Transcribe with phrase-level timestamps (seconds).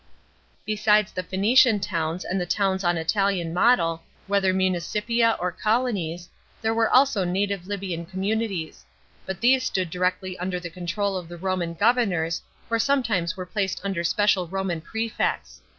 [0.65, 6.27] Besides the Phoenician towns, and the towns on Italian model, whether municipia or colonies,
[6.59, 8.83] there were also native Libyan communities;
[9.27, 13.79] but these stood directly under the control of the Roman governors, or sometimes were placed
[13.83, 15.61] under special Roman prefects.